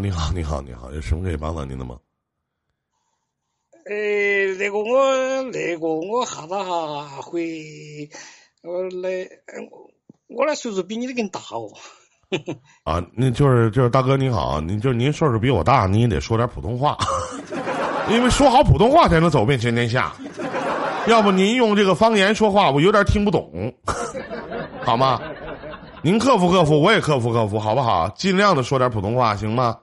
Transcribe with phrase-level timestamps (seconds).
[0.00, 1.96] 你好，你好，你好，有什么可以帮到您的吗？
[3.86, 8.08] 呃，那个我那个我哈子哈会，
[8.62, 9.28] 我来
[9.70, 9.90] 我
[10.28, 11.70] 我那岁数比你的更大哦。
[12.84, 16.98] 啊，那就是就是大哥您好，您就是您岁数比我大，您也得说点普通话，
[18.10, 20.12] 因为说好普通话才能走遍全天下。
[21.06, 23.72] 要不您用这个方言说话，我有点听不懂，
[24.82, 25.20] 好吗？
[26.02, 28.08] 您克服克服，我也克服克服，好不好？
[28.10, 29.78] 尽量的说点普通话，行吗？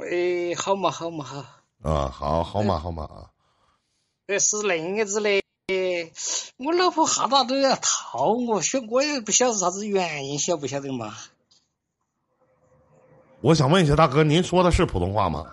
[0.00, 1.44] 喂，好嘛好嘛好。
[1.82, 3.28] 啊，好好嘛好嘛啊。
[4.28, 5.42] 呃，是那个子的，
[6.56, 11.14] 我老婆哈达都要套我，晓我也不晓得啥子原因，晓不晓得嘛？
[13.42, 15.44] 我想问一下大哥，您说的是普通话吗？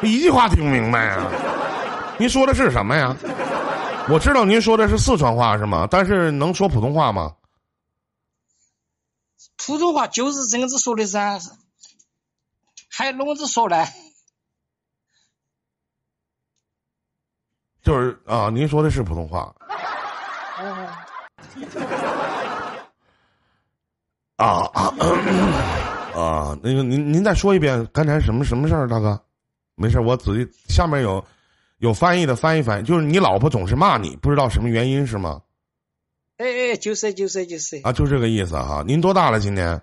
[0.00, 1.28] 一句话听不明白啊？
[2.20, 3.16] 您说的是什么呀？
[4.08, 5.88] 我知道您说的是四川话是吗？
[5.90, 7.34] 但是能说普通话吗？
[9.56, 11.40] 普通话就是这样子说的噻，
[12.96, 13.76] 还啷个子说呢？
[17.82, 19.54] 就是啊，您说的是普通话。
[24.36, 24.94] 啊啊
[26.14, 26.58] 啊！
[26.62, 29.22] 那个，您您再说一遍，刚才什么什么事儿，大哥？
[29.74, 31.22] 没事，我仔细下面有。
[31.78, 35.42] 有翻译的翻译翻译，就是你老婆总是骂你，不知道什么原因是吗？
[36.38, 38.82] 哎哎，就是就是就是啊，就这个意思哈。
[38.86, 39.38] 您多大了？
[39.38, 39.82] 今年？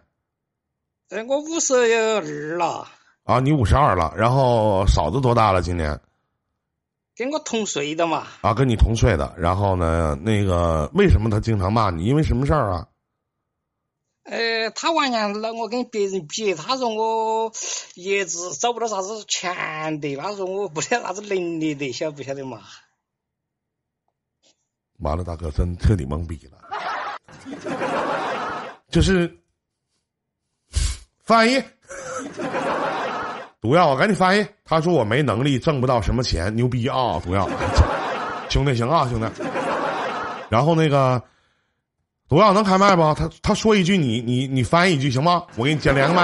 [1.09, 2.87] 哎，我五十二了。
[3.23, 5.61] 啊，你五十二了，然后嫂子多大了？
[5.61, 5.99] 今年？
[7.15, 8.27] 跟我同岁的嘛。
[8.41, 10.17] 啊，跟你同岁的，然后呢？
[10.21, 12.05] 那个为什么他经常骂你？
[12.05, 12.87] 因为什么事儿啊？
[14.23, 17.51] 呃，他完全让我跟别人比，他说我
[17.93, 22.61] 一直找不到啥子钱的，他说我不得啥子能力的，晓不晓得嘛？
[24.99, 26.57] 完了，大哥真彻底懵逼了，
[28.89, 29.37] 就是
[31.23, 31.57] 翻译，
[33.63, 34.45] 毒药，我赶紧翻译。
[34.65, 37.19] 他说我没能力，挣不到什么钱，牛逼啊！
[37.23, 37.49] 毒药，
[38.49, 39.25] 兄弟行啊，兄弟。
[40.49, 41.23] 然后那个。
[42.29, 43.13] 毒药能开麦不？
[43.13, 45.45] 他他说一句，你你你翻译一句行吗？
[45.55, 46.23] 我给你接连个麦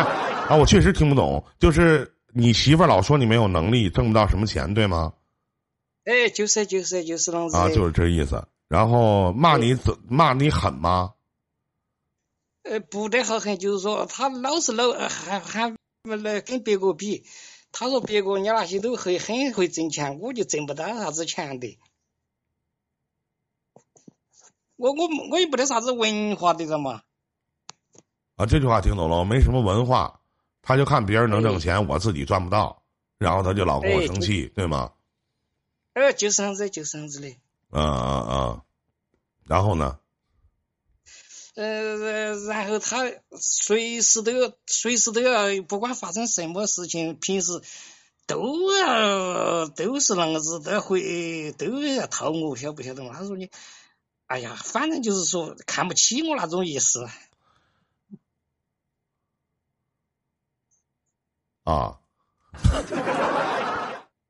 [0.50, 0.56] 啊！
[0.56, 5.14] 我确实听不懂，就是你媳妇儿老说你没有能力，挣不到什么钱，对吗？
[6.06, 8.44] 哎，就是就是就是那子啊，就是这意思。
[8.68, 11.12] 然后骂你怎骂你狠吗？
[12.64, 15.74] 呃，不得好狠，就是说他老是老还还
[16.04, 17.26] 来跟别个比，
[17.72, 21.78] 他说别个你那些都会很会挣钱，我就挣不到啥子钱的。
[24.78, 27.02] 我我我也不得啥子文化的人嘛。
[28.38, 30.22] 啊，这句话听懂了，没什么文化，
[30.62, 32.82] 他就看别人能挣钱，我自己赚不到，
[33.18, 34.94] 然后他就老跟我生气，对吗？
[35.94, 37.28] 呃，就是这样子，就是这样子的。
[37.72, 38.62] 嗯嗯嗯，
[39.44, 40.00] 然后呢？
[41.60, 47.62] 呃，然后他随时都要，随时都要，不管发生什么事情，平时
[48.26, 53.14] 都要都是那个子，都要回，都要套我，晓不晓得嘛？
[53.14, 53.50] 他说你。
[54.28, 57.10] 哎呀，反正就是说看不起我那种意思。
[61.64, 62.00] 啊，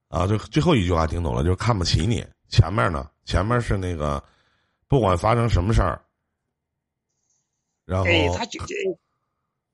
[0.08, 2.26] 啊， 就最后一句话听懂了，就是看不起你。
[2.48, 3.12] 前面呢？
[3.26, 4.24] 前面是那个，
[4.88, 6.02] 不管发生什么事儿，
[7.90, 8.06] 然后
[8.38, 8.62] 他就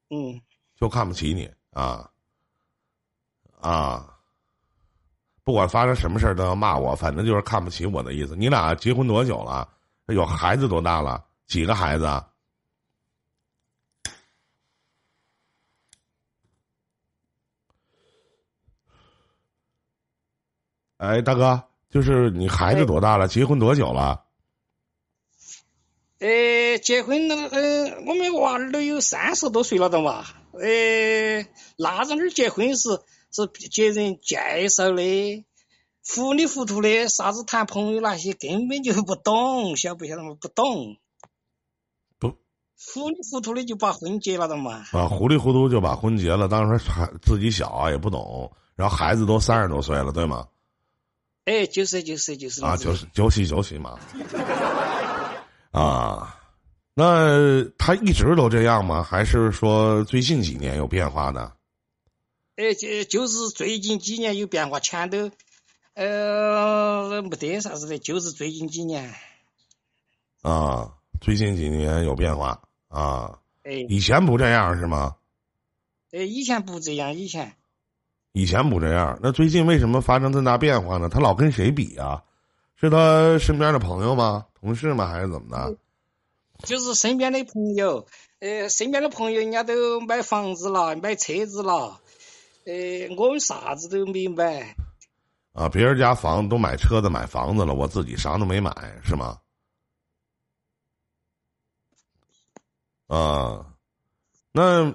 [0.10, 0.42] 嗯，
[0.80, 2.10] 就看不起你啊
[3.60, 4.18] 啊！
[5.44, 8.34] 不管发生什么事儿都要骂我，反正就是看不起我的意思。
[8.34, 9.68] 你俩结婚多久了？
[10.08, 11.26] 有孩子多大了？
[11.46, 12.06] 几个孩子？
[20.98, 23.28] 哎，大哥，就是你孩子多大了？
[23.28, 24.25] 结婚多久了？
[26.26, 30.26] 呃，结婚了，呃，我们娃儿都有三十多岁了的嘛。
[30.54, 31.46] 呃，
[31.78, 32.90] 那阵儿结婚是
[33.32, 35.46] 是别人介绍的。
[36.04, 40.36] 糊里糊涂的，啥子谈朋友那些根本就不懂，晓不晓得嘛？
[40.42, 40.98] 不懂，
[42.18, 44.84] 不，糊里糊涂的就把婚结了的嘛。
[44.94, 50.48] 啊，糊里糊涂就把婚结了，当时还自己小啊，也不懂，然后孩子都三十多岁了，对吗？
[51.46, 54.00] 哎，就是就是就是啊，就是就是就是嘛。
[55.76, 56.40] 啊，
[56.94, 59.04] 那他一直都这样吗？
[59.04, 61.52] 还是说最近几年有变化呢？
[62.56, 65.30] 哎，就就是最近几年有变化，前头。
[65.96, 69.14] 呃，没得啥子的，就是最近几年。
[70.44, 73.40] 啊，最近几年有变化啊。
[73.64, 73.86] 哎。
[73.90, 75.18] 以前不这样是吗？
[76.14, 77.54] 哎，以前不这样，以前。
[78.32, 81.10] 以前不这样，那最近为什么发生这么大变化呢？
[81.10, 82.24] 他老跟谁比啊？
[82.76, 84.46] 是他身边的朋友吗？
[84.60, 85.08] 同事吗？
[85.08, 85.78] 还是怎么的？
[86.64, 88.06] 就是身边的朋友，
[88.40, 92.00] 呃，身边的朋友人家都买房子了，买车子了，
[92.66, 94.76] 呃，我们啥子都没买。
[95.54, 98.74] 啊，别人家房子都买车子、买房子了，我自己啥都没买，
[99.04, 99.40] 是吗？
[103.08, 103.66] 啊，
[104.52, 104.94] 那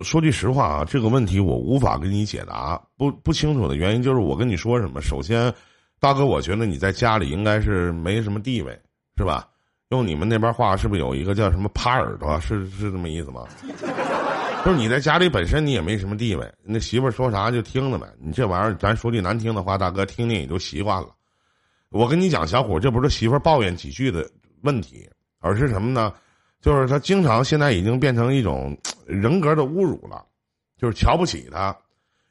[0.00, 2.82] 说句实话啊，这个问题我无法给你解答。
[2.96, 5.54] 不不清楚的原因就是我跟你说什么，首先，
[6.00, 8.72] 大哥，我觉得你在家里应该是没什么地位，
[9.18, 9.46] 是吧？
[9.90, 12.38] 用你们那边话，是不是有一个叫什么“趴耳朵”？
[12.40, 13.46] 是是这么意思吗？
[14.64, 18.06] 就是你在家里本身你也没什么地位，那媳妇儿说啥就听着呗。
[18.18, 21.08] 你这玩意儿，咱说句难听的话，大哥听听也就习惯了。
[21.90, 24.26] 我跟你讲，小伙，这不是媳妇儿抱怨几句的
[24.62, 25.08] 问题，
[25.40, 26.14] 而是什么呢？
[26.60, 28.76] 就是他经常现在已经变成一种
[29.06, 30.24] 人格的侮辱了，
[30.78, 31.76] 就是瞧不起他。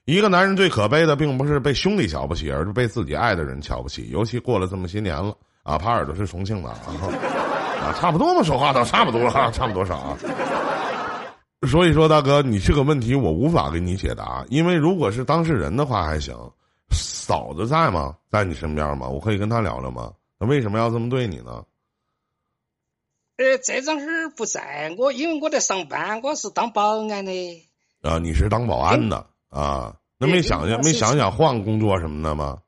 [0.10, 4.10] 一个男人最可悲的，并不是被兄弟瞧不起，而是被自己爱的人瞧不起。
[4.10, 10.18] 尤其过了这么些年了啊，耙耳朵是重庆的啊，差不多嘛，说话都差不多， 差不多少啊。
[11.70, 16.36] 所以说，大哥，你这个问题我无法给你解答，因为如果是当事人的话还行，
[16.90, 18.16] 嫂子在吗？
[18.32, 19.08] 在你身边吗？
[19.08, 20.12] 我可以跟他聊聊吗？
[20.40, 21.64] 那为什么要这么对你呢？
[23.38, 27.32] 呃，这张事不在我，因为我在上班，我是当保安的。
[28.02, 29.96] 啊，你是当保安的啊？
[30.18, 32.62] 那没想想，没想想换工作什么的吗？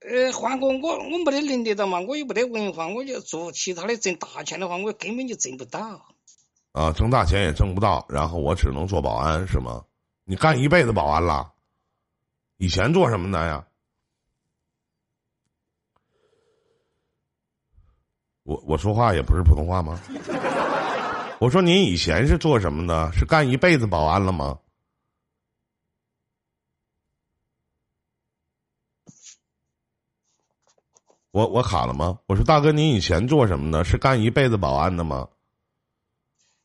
[0.00, 6.06] 呃，换工我我没得能力的嘛，我又没得文化，我就做其他的挣大钱的话，我根本就挣不到。
[6.72, 9.84] 啊，挣大钱也挣不到，然后我只能做保安，是吗？
[10.24, 11.52] 你干一辈子保安了，
[12.56, 13.66] 以前做什么的呀？
[18.44, 20.00] 我我说话也不是普通话吗？
[21.38, 23.12] 我说您以前是做什么的？
[23.12, 24.58] 是干一辈子保安了吗？
[31.32, 32.18] 我我卡了吗？
[32.26, 33.84] 我说大哥，你以前做什么的？
[33.84, 35.28] 是干一辈子保安的吗？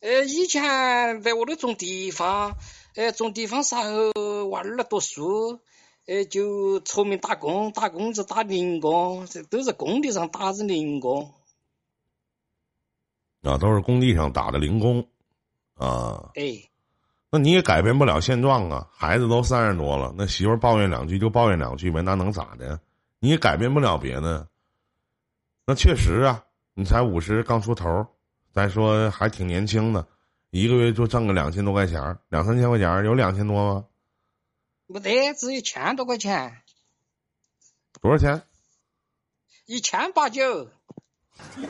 [0.02, 2.58] 呃，以前在屋里种地方，
[2.96, 5.62] 呃，种地方时候娃儿读书，
[6.06, 11.32] 呃，就出门打工，打工就打零工，这都是工地上打的零工。
[13.44, 15.08] 啊，都是工地上打的零工，
[15.76, 16.32] 啊。
[16.36, 16.70] 哎。
[17.30, 18.88] 那你也改变不了现状啊！
[18.92, 22.80] 孩子都三十多了，那媳妇抱怨两句就抱怨两句呗，那能咋的？
[23.20, 24.48] 你也改变不了别的。
[25.70, 28.08] 那确实啊，你才五十刚出头。
[28.54, 30.08] 再说还挺年轻的，
[30.50, 33.86] 一个月就挣个两千多块钱两三千块钱有两千多吗？
[34.88, 36.62] 没得，只有千多块钱。
[38.02, 38.44] 多少钱？
[39.66, 40.70] 一千八九。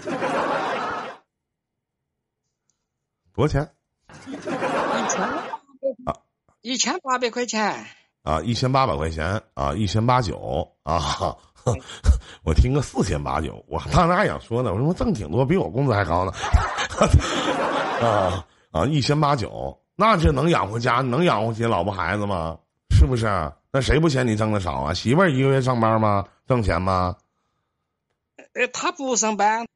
[3.33, 3.73] 多少钱？
[4.27, 4.35] 一
[5.09, 5.23] 千
[6.05, 6.21] 啊，
[6.61, 7.87] 一千八百块钱。
[8.21, 11.35] 啊，一千八百块钱啊，一千八九啊。
[12.43, 16.31] 我听个四千八九，我当时还想说呢，我说我挣挺多，比我工资还高呢。
[18.01, 22.57] 啊啊，一千八九，那这能养活家，能养活起老婆孩子吗？
[22.91, 23.25] 是不是？
[23.71, 24.93] 那谁不嫌你挣的少啊？
[24.93, 26.25] 媳妇儿一个月上班吗？
[26.47, 27.15] 挣钱吗？
[28.53, 29.67] 呃，他不上班。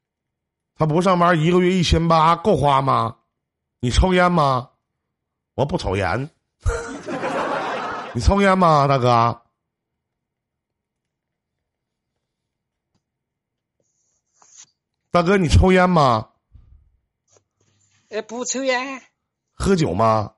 [0.76, 3.16] 他不上班，一个月一千八够花吗？
[3.80, 4.68] 你抽烟吗？
[5.54, 6.30] 我不抽烟。
[8.14, 9.41] 你抽烟吗，大哥？
[15.12, 16.26] 大哥，你抽烟吗？
[18.08, 19.02] 呃，不抽烟。
[19.52, 20.32] 喝酒吗？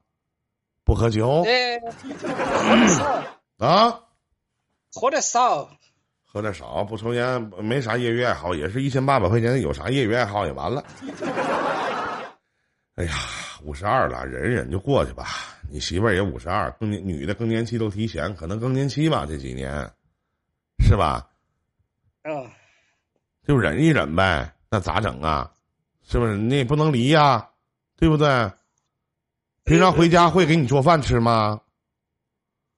[0.83, 1.45] 不喝酒。
[1.45, 3.05] 呃，喝的少。
[3.59, 4.01] 啊？
[4.93, 5.71] 喝的少。
[6.25, 10.83] 喝的少，不抽烟，没啥业余爱好，也是一千八百块钱，有啥业余爱好也完了。
[12.97, 13.13] 哎呀，
[13.63, 15.25] 五十二了，忍忍就过去吧。
[15.71, 19.89] 你媳妇儿也五十二，更年女的更年期都提前，可能更年期吧，这几年，
[20.81, 21.31] 是吧？
[22.23, 22.51] 嗯。
[23.47, 24.51] 就忍一忍呗。
[24.75, 25.53] 那咋整啊？
[26.03, 27.49] 是不是你也不能离呀？
[27.97, 28.51] 对不对？
[29.63, 31.61] 平常回家会给你做饭吃吗？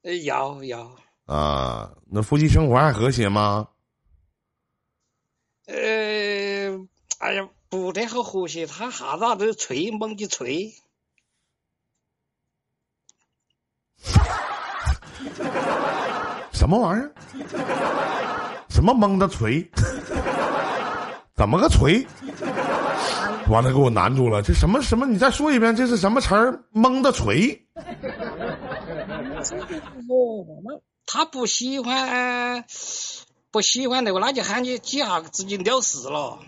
[0.02, 0.94] 呃，要要。
[1.24, 3.68] 啊，那夫妻生活还和谐吗？
[5.68, 5.74] 呃，
[7.18, 10.74] 哎呀，不太好和谐，他哈子都吹，猛的吹。
[16.52, 17.14] 什么玩意儿？
[18.68, 19.66] 什么蒙的锤？
[21.37, 22.07] 怎么个锤？
[23.49, 24.43] 完了，给我难住了。
[24.43, 25.07] 这什么什么？
[25.07, 26.64] 你再说一遍，这是什么词儿？
[26.73, 27.62] 蒙的锤。
[31.07, 32.64] 他不喜欢，
[33.52, 36.40] 不喜欢那个，那就喊你几下子就了事了。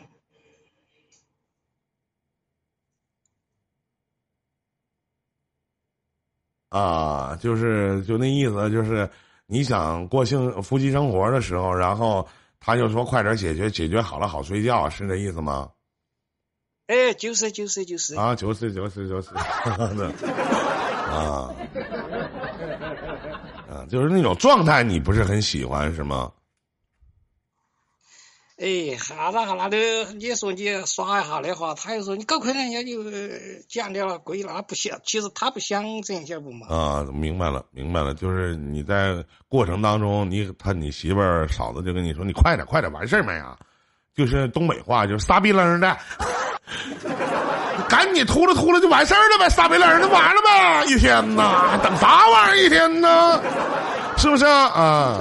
[6.70, 9.08] 啊，就是就那意思，就是
[9.46, 12.26] 你想过性夫妻生活的时候，然后。
[12.60, 15.68] 他就说：“快点解决，解决好了好睡觉，是这意思吗？”
[16.88, 19.42] 哎，就是就是就是啊，就是就是就是， 啊
[23.68, 26.32] 啊，就是那种状态，你不是很喜欢是吗？
[28.60, 29.76] 哎，哈啦哈啦的，
[30.18, 33.04] 你说你耍一下的话，他又说你搞快点人家就
[33.68, 36.66] 讲了贵了，不想，其实他不想这样，晓得不嘛？
[36.68, 43.56] 啊，明白了，明白了，就是你在过程当中，你他你媳妇儿嫂子就跟你说，你快点快点完事儿没啊？
[44.16, 45.96] 就是东北话，就是撒逼楞的，
[47.88, 53.40] 赶紧秃噜秃噜就完事儿了呗，撒逼楞就完了呗，一天呐，等啥玩意儿一天呢？
[54.18, 55.20] 是不是啊啊？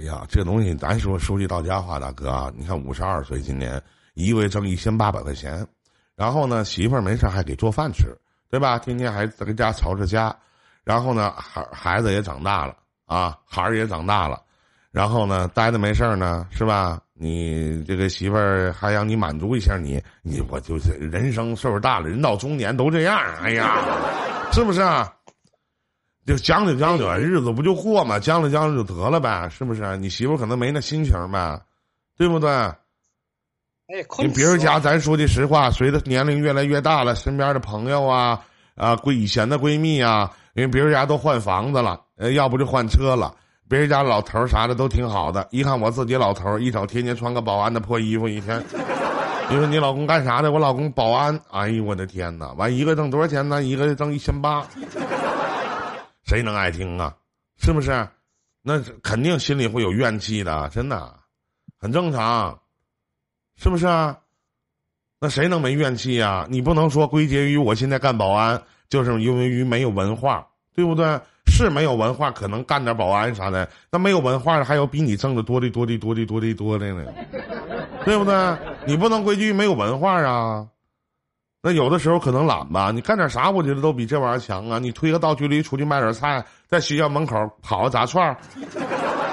[0.00, 3.82] 哎呀，这东西咱说说句到家话，大哥啊，你看五十二岁今年，
[4.14, 5.66] 一个月挣一千八百块钱，
[6.14, 8.16] 然后呢，媳妇儿没事还给做饭吃，
[8.48, 8.78] 对吧？
[8.78, 10.34] 天天还在家吵着家，
[10.84, 12.76] 然后呢，孩孩子也长大了
[13.06, 14.40] 啊，孩儿也长大了，
[14.92, 17.00] 然后呢，待着没事呢，是吧？
[17.20, 23.82] 你这个媳妇儿还让你满足一下你，你我就是人生岁数大了，人到中年都这样，哎呀，
[24.52, 24.80] 是不是？
[24.80, 25.12] 啊？
[26.28, 28.18] 就将就将就，日子不就过嘛？
[28.18, 29.96] 将就将就就得了呗，是不是？
[29.96, 31.58] 你媳妇可能没那心情呗，
[32.18, 32.50] 对不对？
[32.50, 32.76] 哎，
[34.18, 38.38] 你别人家，咱说句实话，随着年龄越来越大了，身边的朋友啊
[38.74, 43.34] 啊，闺以前的闺蜜啊，因为别人家都换房子了，呃，要不就换车了。
[43.66, 48.62] 别人家老头啥的都挺好的，一看我自己老头一瞅天天穿个保安的破衣服，一天。
[49.50, 50.52] 你说你老公干啥的？
[50.52, 51.40] 我老公保安。
[51.50, 52.52] 哎呦我的天哪！
[52.58, 53.62] 完一个挣多少钱呢？
[53.62, 54.62] 一个月挣一千八。
[56.28, 57.16] 谁能爱听啊？
[57.56, 58.06] 是不是？
[58.60, 61.14] 那肯定心里会有怨气的，真的，
[61.80, 62.60] 很正常，
[63.56, 64.18] 是不是啊？
[65.20, 66.46] 那谁能没怨气呀？
[66.50, 71.18] 你不能说归结于我现在干保安，就是因为于没有文化，对不对？
[71.46, 73.66] 是没有文化，可能干点保安啥的。
[73.90, 77.10] 那没有文化的，还有比你挣的多的多的多的多的多的呢，
[78.04, 78.58] 对不对？
[78.86, 80.68] 你不能归结于没有文化啊。
[81.60, 84.78] 那有的时候可能懒吧，你干点啥，我觉得都比这玩意儿强啊！
[84.78, 88.36] 你推个道距离出去卖点菜，在学校门口跑个炸串儿，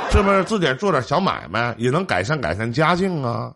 [0.10, 3.54] 是不是自己做点小买卖也能改善改善家境啊？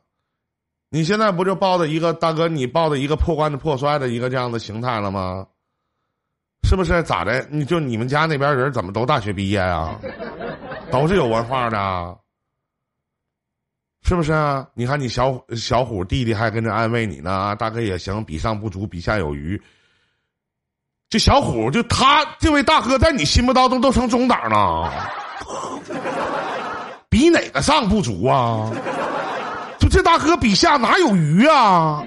[0.91, 5.47] 你现在不就抱着一个大哥，你抱着一个破罐子破摔的一个这样的形态了吗？
[6.63, 7.43] 是不是咋的？
[7.49, 9.99] 你就你们家那边人怎么都大学毕业啊？
[10.91, 12.17] 都是有文化的。
[14.09, 14.65] 是不是啊？
[14.73, 19.61] 你看你小小虎弟弟还跟着安慰你呢，大哥也行，比上不足，比下有余。
[21.11, 24.91] 这小虎就他这位大哥，在你心目当中都成中档了，
[27.07, 28.71] 比哪个上不足啊？
[29.77, 32.03] 就这大哥比下哪有余啊？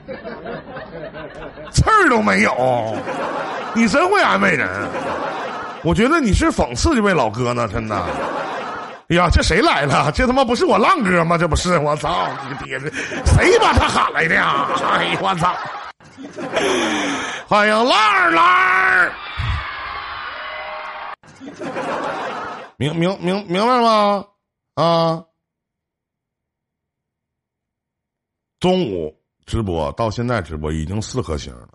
[1.71, 2.97] 刺儿都没有，
[3.77, 4.69] 你真会安慰人。
[5.85, 8.05] 我觉得你是讽刺这位老哥呢，真的。
[9.15, 10.11] 呀，这谁来了？
[10.13, 11.37] 这他妈不是我浪哥吗？
[11.39, 12.29] 这不是我操！
[12.45, 12.91] 你个爹的，
[13.27, 14.69] 谁把他喊来的呀？
[14.85, 15.55] 哎呀我操！
[17.47, 19.13] 欢迎浪儿浪儿，
[22.77, 24.25] 明明明明白吗？
[24.75, 25.23] 啊！
[28.61, 29.15] 中午
[29.45, 31.69] 直播到现在直播已经四颗星了，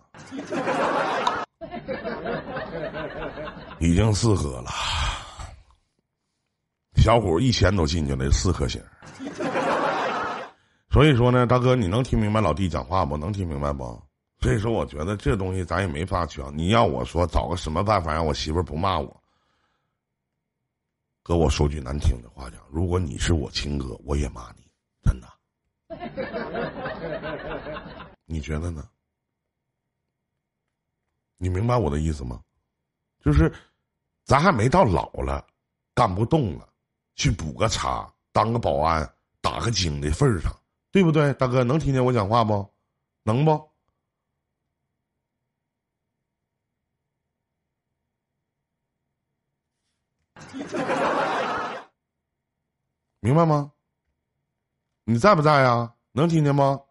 [3.80, 4.72] 已经四颗了。
[7.08, 8.84] 小虎一千都进去了，四颗星。
[10.90, 13.16] 所以说呢，大哥，你能听明白老弟讲话不？
[13.16, 13.98] 能听明白不？
[14.42, 16.54] 所以说，我觉得这东西咱也没法讲。
[16.58, 19.24] 你要我说，找个什么办法让我媳妇儿不骂我？
[21.24, 24.70] 哥，我说句难听的话讲，如果你是我亲哥，我也骂你，
[25.02, 25.28] 真的。
[28.26, 28.86] 你觉得呢？
[31.38, 32.42] 你明白我的意思吗？
[33.24, 33.50] 就是，
[34.26, 35.48] 咱还没到老了，
[35.96, 36.68] 干不动了。
[37.18, 40.56] 去补个差，当个保安，打个井的份儿上，
[40.92, 41.64] 对不对，大哥？
[41.64, 42.72] 能听见我讲话不？
[43.24, 43.70] 能不？
[53.20, 53.74] 明白吗？
[55.04, 55.96] 你在不在呀？
[56.12, 56.82] 能听见吗？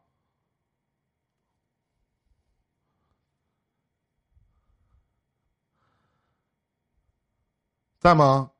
[7.98, 8.50] 在吗？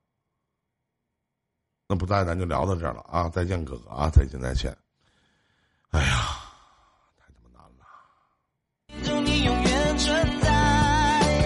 [1.88, 3.28] 那不在，咱就聊到这儿了啊！
[3.28, 4.10] 再见，哥哥啊！
[4.10, 4.76] 再见，再见。
[5.90, 6.35] 哎呀。